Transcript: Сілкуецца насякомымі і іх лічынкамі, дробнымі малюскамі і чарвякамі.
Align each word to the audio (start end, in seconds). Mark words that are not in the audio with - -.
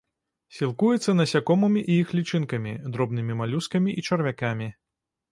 Сілкуецца 0.59 1.11
насякомымі 1.17 1.83
і 1.95 1.97
іх 2.03 2.13
лічынкамі, 2.19 2.73
дробнымі 2.95 3.33
малюскамі 3.41 3.91
і 4.03 4.05
чарвякамі. 4.07 4.71